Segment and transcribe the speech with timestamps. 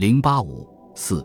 [0.00, 1.22] 零八五四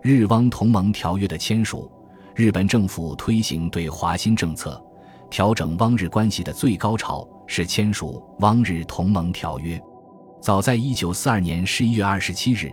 [0.00, 1.92] 日汪同盟条约的签署，
[2.34, 4.82] 日本政府推行对华新政策，
[5.28, 9.78] 调整汪日关系的最高潮是签署汪日同盟条约。
[10.40, 12.72] 早在一九四二年十一月二十七日，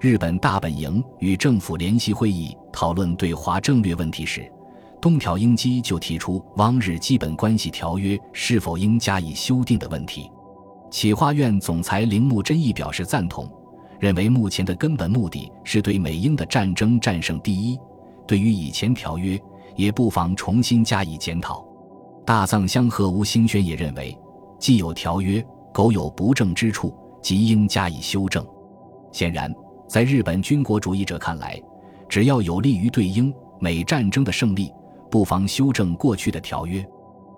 [0.00, 4.52] 日本大本营与政府联席会议讨论对华战略问题时，
[5.00, 10.30] 东条英机就提出汪日基本关系条约是否应加以修订的问题。
[10.90, 13.50] 企划院总裁铃木真义表示赞同，
[14.00, 17.78] 认为目前的根本目的是对美英的战争战胜第一。
[18.26, 19.38] 对于以前条约，
[19.76, 21.64] 也不妨重新加以检讨。
[22.24, 24.18] 大藏香和吴兴轩也认为，
[24.58, 26.96] 既有条约，苟有不正之处。
[27.22, 28.42] 即应加以修正。
[29.12, 29.54] 显然，
[29.86, 31.60] 在日本军国主义者看来，
[32.08, 34.72] 只要有利于对英美战争的胜利，
[35.10, 36.82] 不妨修正过去的条约。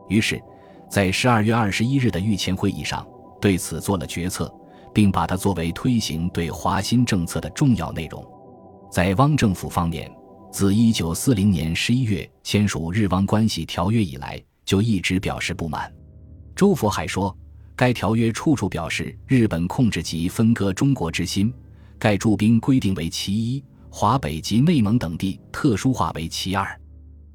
[0.08, 0.40] 于是，
[0.88, 3.04] 在十二月二十一日的御前会议上，
[3.40, 4.54] 对此做了决策，
[4.92, 8.24] 并把它作为推行对华新政策的重要内容。
[8.90, 10.10] 在汪政府方面，
[10.50, 15.92] 自一九四零年十一月签署日汪关系条约以来，就一直表示不满。
[16.54, 17.36] 周佛海说。
[17.74, 21.52] 该条约处处表示日本控制及分割中国之心，
[21.98, 26.80] 该驻兵规定为其一，华北及内蒙等地特殊化为其二。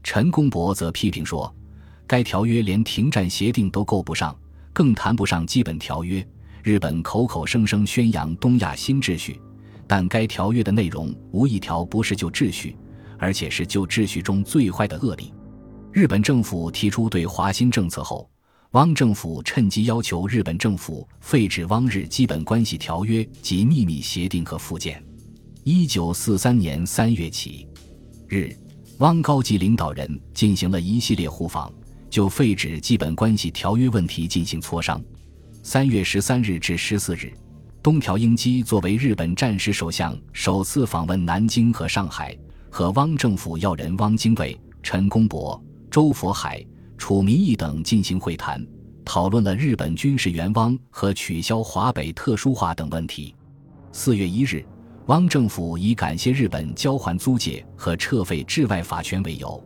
[0.03, 1.53] 陈公博则批评说，
[2.05, 4.33] 该条约连停战协定都够不上，
[4.71, 6.25] 更谈不上基本条约。
[6.67, 9.39] 日本口口声声宣扬东亚新秩序，
[9.87, 12.75] 但该条约的内容无一条不是旧秩序，
[13.17, 15.33] 而且是旧秩序中最坏的恶例。
[15.93, 18.29] 日本政府提出对华新政策后。
[18.71, 25.01] 汪政府趁机要求日本政府废止汪日基本关系条约及秘密协定和附件。
[25.63, 27.65] 一九四三年三月起，
[28.27, 28.53] 日
[28.97, 31.73] 汪高级领导人进行了一系列互访，
[32.09, 35.01] 就废止基本关系条约问题进行磋商。
[35.69, 37.29] 三月十三日至十四日，
[37.83, 42.33] 东条英机作为日本战时首相首次访问南京和上海，
[42.69, 46.65] 和汪政府要人汪精卫、陈公博、周佛海。
[46.97, 48.65] 楚民义等进行会谈，
[49.03, 53.35] 讨论了日本军事援汪和取消华北特殊化等问题。
[53.91, 54.63] 四月一日，
[55.07, 59.61] 汪政府以感谢日本交还租界和撤废治外法权为由，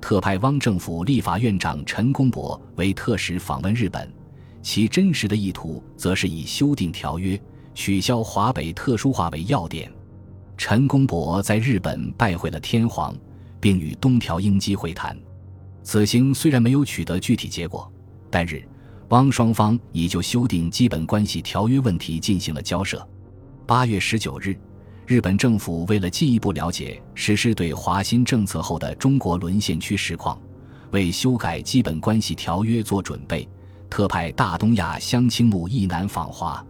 [0.00, 4.10] 特派汪政府立法院长陈公博为特使访问日本。
[4.64, 7.38] 其真实的意图，则是以修订条约、
[7.74, 9.92] 取消华北特殊化为要点。
[10.56, 13.14] 陈公博在日本拜会了天皇，
[13.60, 15.14] 并与东条英机会谈。
[15.82, 17.92] 此行虽然没有取得具体结果，
[18.30, 18.66] 但日
[19.10, 23.06] 汪双方已就修订基本关系条约问题进行了交涉。
[23.66, 24.56] 八月十九日，
[25.06, 30.40] 日本政府为了进一步了解实施对华新政策后的中国沦陷区实况，
[30.90, 33.46] 为修改基本关系条约做准备，
[33.94, 36.66] 特派大东亚乡青木一男访华。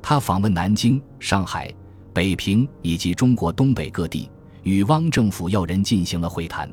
[0.00, 1.68] 他访问南京、上海、
[2.14, 4.30] 北平以及中国东北各地，
[4.62, 6.72] 与汪政府要人进行了会谈。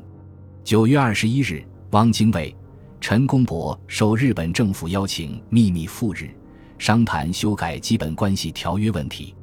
[0.62, 1.64] 九月二十一日。
[1.90, 2.54] 汪精卫、
[3.00, 6.30] 陈公博受日本政府邀请，秘密赴日
[6.78, 9.34] 商谈修改基本关系条约问题。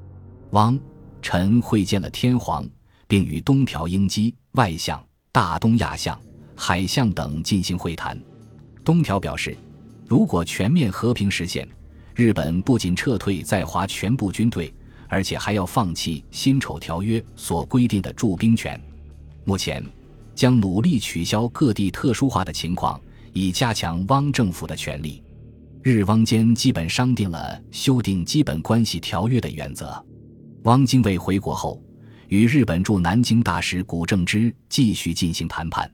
[0.52, 0.80] 汪、
[1.22, 2.66] 陈会见了天皇，
[3.08, 6.18] 并与东条英机、外相、大东亚相、
[6.56, 8.18] 海相等进行会谈。
[8.86, 9.58] 东条表示，
[10.08, 11.68] 如果全面和平实现，
[12.16, 14.74] 日本不仅撤退在华全部军队，
[15.08, 18.80] 而且还要放弃辛丑条约所规定的驻兵权。
[19.44, 19.84] 目前。
[20.36, 23.00] 将努力取消各地特殊化的情况，
[23.32, 25.24] 以加强汪政府的权力。
[25.82, 30.06] 日汪间基本商定了修订基本关系条约的原则。
[30.64, 31.82] 汪精卫回国后，
[32.28, 35.90] 与日本驻南京大使谷正之继续进行谈判。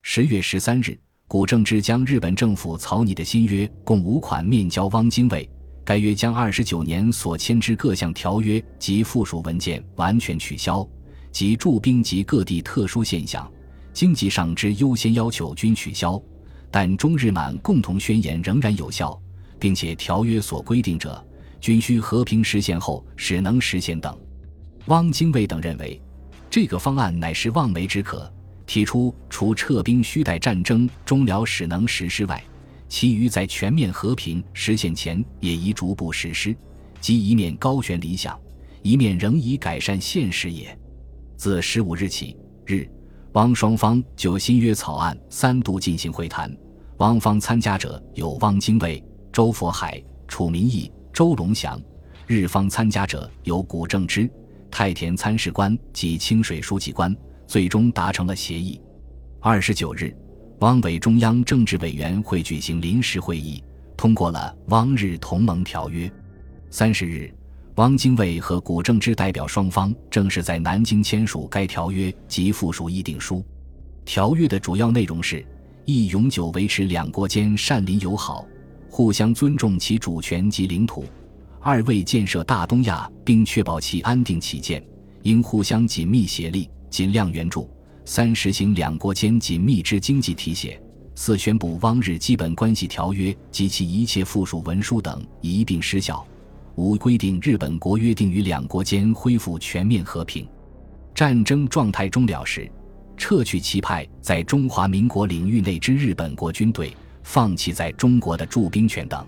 [0.00, 5.48] 十月十三日，古正之将日本政府草拟的新约共五款面交汪精卫。
[5.84, 10.86] 该约将二十九年所签之各项条约及附属文件完全取消，
[11.30, 13.50] 及驻兵及各地特殊现象。
[13.92, 16.20] 经济上之优先要求均取消，
[16.70, 19.20] 但中日满共同宣言仍然有效，
[19.58, 21.22] 并且条约所规定者
[21.60, 24.18] 均需和平实现后始能实现等。
[24.86, 26.00] 汪精卫等认为，
[26.48, 28.32] 这个方案乃是望梅止渴，
[28.66, 32.42] 提出除撤兵需待战争终了始能实施外，
[32.88, 36.56] 其余在全面和平实现前也宜逐步实施，
[37.00, 38.38] 即一面高悬理想，
[38.82, 40.76] 一面仍以改善现实也。
[41.36, 42.88] 自十五日起，日。
[43.32, 46.56] 汪双方就新约草案三度进行会谈，
[46.98, 49.02] 汪方参加者有汪精卫、
[49.32, 51.76] 周佛海、楚民义、周龙祥；
[52.28, 54.30] 日方参加者有谷正之、
[54.70, 57.12] 太田参事官及清水书记官，
[57.46, 58.80] 最终达成了协议。
[59.40, 60.14] 二十九日，
[60.60, 63.62] 汪伪中央政治委员会举行临时会议，
[63.96, 66.10] 通过了汪日同盟条约。
[66.70, 67.32] 三十日，
[67.76, 73.44] 汪精卫和谷正之代表双方正式在南京签署该条约及附属议定书。
[74.04, 75.44] 条约的主要内容是：
[75.84, 78.46] 一、永久维持两国间善邻友好，
[78.90, 81.04] 互相尊重其主权及领土；
[81.60, 84.84] 二、为建设大东亚并确保其安定起见，
[85.22, 87.68] 应互相紧密协力，尽量援助；
[88.04, 90.78] 三、实行两国间紧密之经济提携；
[91.16, 96.24] 四、宣布汪日基本关系条约及其一切附属文书等一并失效。
[96.76, 100.46] 五规定日本国约定于两国间恢复全面和平，
[101.12, 102.70] 战争状态终了时，
[103.16, 109.26] 撤去其派在中华民国领域内之日本国军队，放弃在中国的驻兵权等。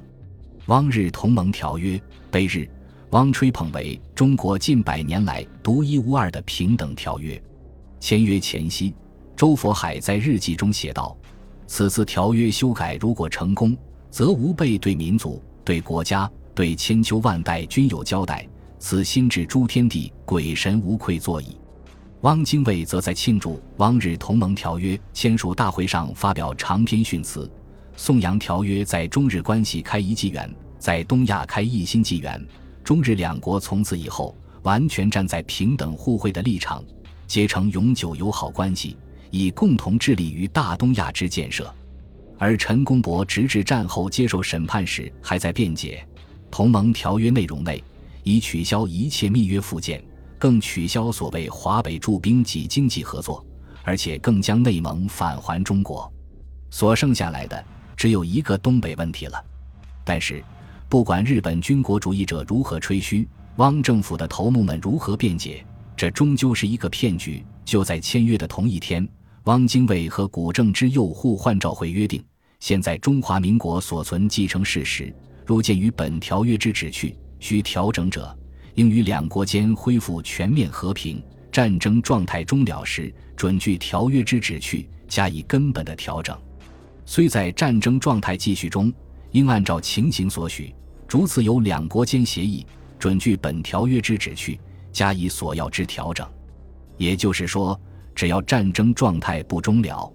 [0.66, 2.68] 汪日同盟条约被日
[3.10, 7.42] 汪吹捧为中国近百年来独一无二的平等条约。
[8.00, 8.94] 签约前夕，
[9.36, 11.16] 周佛海在日记中写道
[11.66, 13.76] ：“此次条约修改如果成功，
[14.10, 18.48] 则吾辈对民族、对国家。”对千秋万代均有交代，
[18.78, 21.54] 此心至诸天地鬼神无愧作矣。
[22.22, 27.46] 汪精卫则在庆祝汪日同盟条约签署大会上发表长篇训词，
[27.94, 32.42] 颂扬条约在中日关系开一纪元，在东亚开一新纪元。
[32.82, 36.82] 中日两国从此以后完全站在平等互惠的立场，
[37.26, 38.96] 结成永久友好关系，
[39.30, 41.72] 以共同致力于大东亚之建设。
[42.38, 46.06] 而陈公博直至战后接受审判时，还在辩解。
[46.50, 47.82] 同盟条约内容内
[48.22, 50.02] 已取消一切密约附件，
[50.38, 53.44] 更取消所谓华北驻兵及经济合作，
[53.82, 56.10] 而且更将内蒙返还中国。
[56.70, 57.64] 所剩下来的
[57.96, 59.42] 只有一个东北问题了。
[60.04, 60.42] 但是，
[60.88, 63.26] 不管日本军国主义者如何吹嘘，
[63.56, 65.64] 汪政府的头目们如何辩解，
[65.96, 67.44] 这终究是一个骗局。
[67.64, 69.08] 就在签约的同一天，
[69.44, 72.22] 汪精卫和古正之又互换照会，约定：
[72.60, 75.12] 现在中华民国所存继承事实。
[75.44, 78.36] 若鉴于本条约之旨趣，需调整者，
[78.74, 86.36] 应于两国间恢复全面和平、战争状态终了时，准据条约之旨趣加以根本的调整。
[87.04, 88.92] 虽在战争状态继续中，
[89.30, 90.74] 应按照情形所许，
[91.08, 92.66] 逐次由两国间协议，
[92.98, 94.58] 准据本条约之旨趣
[94.96, 96.26] 加以所要之调整。
[96.96, 97.78] 也就是说，
[98.14, 100.10] 只要战争状态不终了。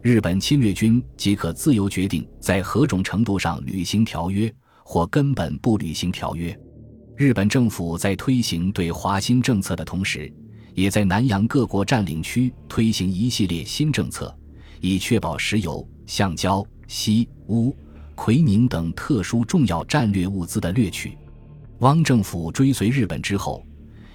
[0.00, 4.52] 日本侵略军即可自由决定在何种程度上履行条约，
[4.84, 6.56] 或根本不履行条约。
[7.16, 10.32] 日本政府在推行对华新政策的同时，
[10.72, 14.32] 也在南洋各国占领区推行一系列新政策，
[14.80, 17.74] 以确保石油、橡胶、锡、钨、
[18.14, 21.18] 奎宁等特殊重要战略物资的掠取。
[21.80, 23.66] 汪政府追随日本之后，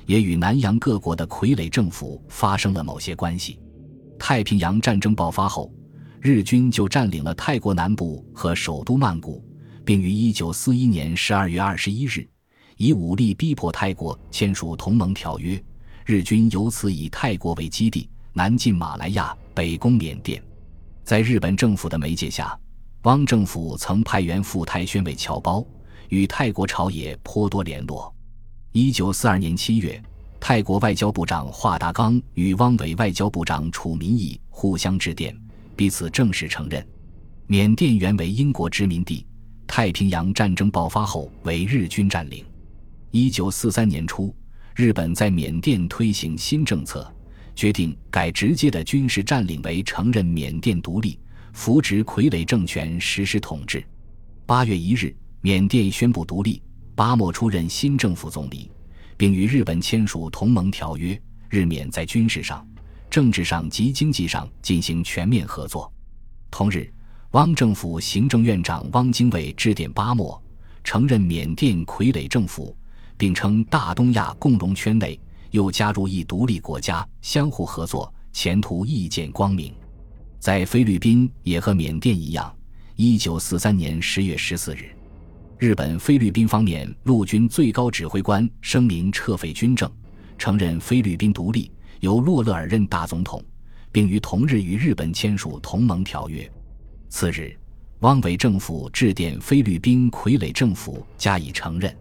[0.07, 3.59] 也与南洋各国的傀儡政府发生了某些关系。
[4.17, 5.71] 太平洋战争爆发后。
[6.19, 9.41] 日军就占领了泰国南部和首都曼谷，
[9.85, 12.29] 并于1941年12月21日
[12.75, 15.63] 以武力逼迫泰国签署同盟条约。
[16.05, 20.43] 日军由此以泰国为基地，南进马来亚，北攻缅甸。
[21.03, 22.59] 在日本政府的媒介下，
[23.03, 25.65] 汪政府曾派员赴泰宣慰侨胞，
[26.09, 28.13] 与泰国朝野颇多联络。
[28.77, 30.03] 1942年7月，
[30.39, 35.35] 泰国外交部长华达刚与汪伪外交部长楚民义互相致电。
[35.75, 36.87] 彼此正式承认，
[37.47, 39.25] 缅甸原为英国殖民地。
[39.65, 42.45] 太平洋战争爆发后，为日军占领。
[43.09, 44.31] 一九四三年初，
[44.75, 47.11] 日本在缅甸推行新政策，
[47.55, 51.19] 决定改直接的军事占领为承认缅甸独立，
[51.51, 53.83] 扶植傀儡政权实施统治。
[54.45, 56.61] 八月一日，缅甸宣布独立，
[56.95, 58.71] 巴莫出任新政府总理，
[59.17, 61.19] 并与日本签署同盟条约。
[61.49, 62.65] 日缅在军事上。
[63.09, 65.91] 政治上及经济上进行全面合作。
[66.51, 66.91] 同日，
[67.31, 70.39] 汪政府行政院长汪精卫致电巴莫，
[70.83, 72.75] 承认缅甸傀儡政府，
[73.17, 75.17] 并称大东亚共荣圈内
[75.51, 79.73] 又加入一独立国家，相互合作，前途亦见光明。
[80.37, 82.53] 在菲律宾也和缅甸一样，
[82.97, 84.93] 一九四三年十月十四日，
[85.59, 89.91] 日本菲律宾方面陆军最高指挥官声明撤废军政，
[90.37, 91.71] 承认菲律宾独立。
[92.01, 93.43] 由洛勒尔任大总统，
[93.91, 96.47] 并于同日与日本签署同盟条约。
[97.09, 97.57] 次日，
[98.01, 101.91] 汪伪政府致电菲律宾傀儡政府加以承认。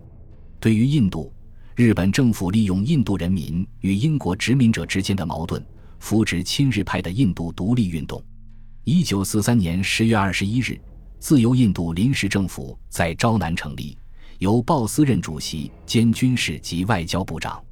[0.60, 1.32] 对于印度，
[1.74, 5.64] 日本政府利用印度人民与英国殖民者之间的矛盾，
[5.98, 8.22] 扶植亲日派的印度独立运动。
[8.84, 10.78] 一九四三年十月二十一日，
[11.18, 13.96] 自由印度临时政府在昭南成立，
[14.38, 17.62] 由鲍斯任主席兼军事及外交部长。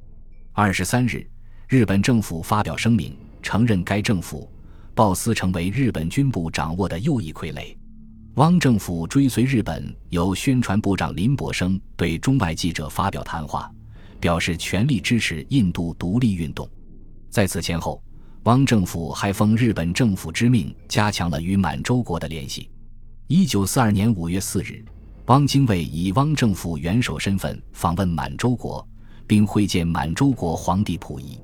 [0.53, 1.27] 二十三日。
[1.67, 4.47] 日本政府发表声明，承认该政府
[4.93, 7.75] 鲍斯成为日本军部掌握的又一傀儡。
[8.35, 13.67] 汪政府追随日本，由宣传部长林伯生对中外记者发表谈话，
[14.19, 16.69] 表示全力支持印度独立运动。
[17.31, 17.99] 在此前后，
[18.43, 22.69] 汪政府还奉日本政府之命，加强了与满洲国的联系。
[23.27, 24.85] 一九四二年五月四日，
[25.25, 28.87] 汪精卫以汪政府元首身份访问满洲国，
[29.25, 31.39] 并会见满洲国皇帝溥仪。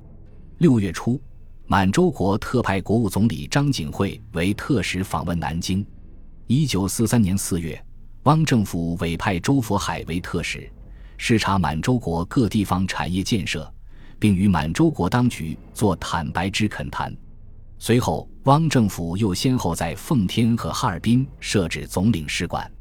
[0.59, 1.19] 六月初，
[1.65, 5.83] 满洲国特派国务总理张景惠为特使访问南京。
[6.45, 7.83] 一九四三年四月，
[8.25, 10.71] 汪政府委派周佛海为特使，
[11.17, 13.73] 视察满洲国各地方产业建设，
[14.19, 17.11] 并与满洲国当局做坦白之恳谈。
[17.83, 22.71] 随后，汪政府又先后在奉天和哈尔滨设置总领事馆。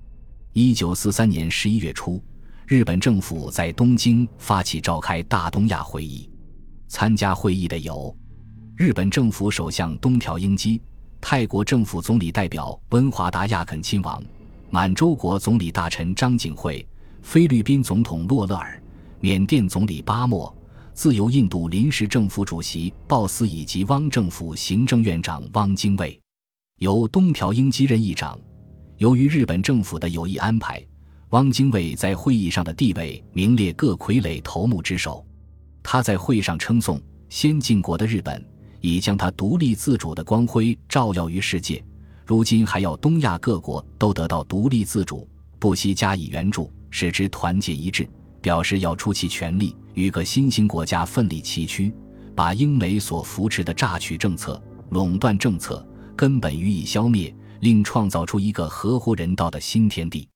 [0.53, 2.23] 一九四三年十一月初，
[2.67, 6.29] 日本政府在东京发起召开大东亚会议，
[6.87, 8.15] 参加会议的有
[8.77, 10.79] 日本政府首相东条英机。
[11.19, 14.23] 泰国政府总理代表温华达亚肯亲王，
[14.69, 16.87] 满洲国总理大臣张景惠，
[17.23, 18.79] 菲律宾总统洛勒尔，
[19.19, 20.55] 缅甸总理巴莫，
[20.93, 26.21] 自由印度临时政府主席鲍斯以及汪政府行政院长汪精卫，
[26.79, 28.39] 由东条英机任议长。
[28.99, 30.85] 由于日本政府的有意安排，
[31.31, 35.25] 汪精卫在会议上的地位名列各傀儡头目之首。
[35.83, 38.45] 他在会上称颂先进国的日本。
[38.83, 41.85] 已将他独立自主的光辉照耀于世界，
[42.25, 45.29] 如今还要东亚各国都得到独立自主，
[45.59, 48.09] 不惜加以援助，使之团结一致，
[48.41, 51.93] 表示要出其全力与各新兴国家奋力齐驱，
[52.35, 60.29] 把英美所扶持的榨取政策、垄断政策根本予以消灭，另创造出一个合乎人道的新天地。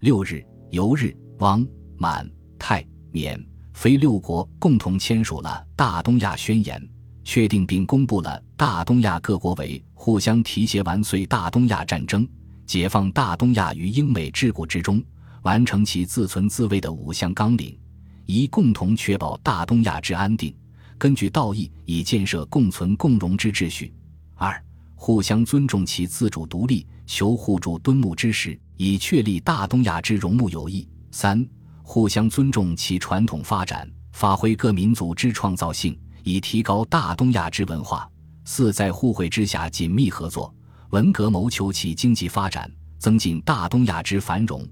[0.00, 1.66] 六日，由日、汪、
[1.96, 2.28] 满、
[2.58, 3.40] 泰、缅、
[3.72, 6.80] 非六国共同签署了《大东亚宣言》。
[7.24, 12.28] 确定并公布了大东亚各国为互相提携完遂大东亚战争、
[12.66, 15.00] 解放大东亚于英美桎梏之中、
[15.42, 17.78] 完成其自存自卫的五项纲领，
[18.26, 20.54] 以共同确保大东亚之安定。
[20.98, 23.92] 根据道义，以建设共存共荣之秩序。
[24.34, 24.62] 二、
[24.94, 30.88] 互相尊重其自主独立，求互助敦睦之实，以确立大东亚之荣睦友谊。
[31.10, 31.44] 三、
[31.82, 35.98] 互相尊重其传统发展，发挥各民族之创造性。
[36.24, 38.08] 以提高大东亚之文化。
[38.44, 40.54] 四在互惠之下紧密合作，
[40.90, 44.64] 文革谋求其经济发展，增进大东亚之繁荣。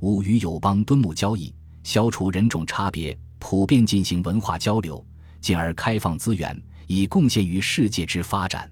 [0.00, 1.52] 五与友邦敦睦交易，
[1.82, 5.04] 消除人种差别，普遍进行文化交流，
[5.40, 8.70] 进而开放资源，以贡献于世界之发展。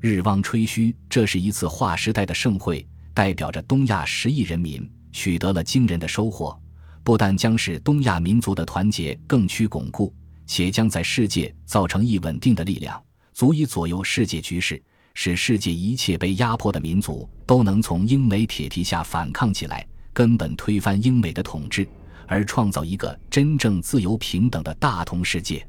[0.00, 6.58] 日汪吹嘘，这是一次划时代的盛会，代表着东亚十亿人民取得了惊人的收获，
[7.02, 10.12] 不但将使东亚民族的团结更趋巩固。
[10.46, 13.02] 且将在世界造成一稳定的力量，
[13.32, 14.82] 足以左右世界局势，
[15.14, 21.86] 使世界一切被压迫的民族都能从英美铁蹄下反抗起来，根本推翻英美的统治，
[22.26, 25.66] 而创造一个真正自由平等的大同世界。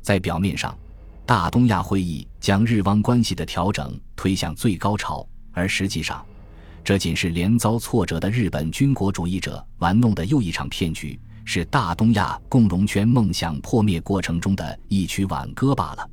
[0.00, 0.74] 在表面上，
[1.26, 6.24] 大东亚会议将日汪关系的调整推向最高潮，而实际上，
[6.82, 11.20] 这仅是连遭挫折的日本军国主义者玩弄的又一场骗局。
[11.42, 16.08] 是大东亚共荣圈梦想破灭过程中的一曲挽歌罢了。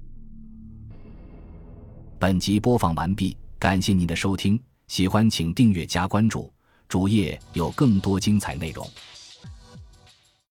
[2.17, 6.51] 本集播放完毕，感谢您的收听，喜欢请订阅加关注，
[6.88, 8.88] 主页有更多精彩内容。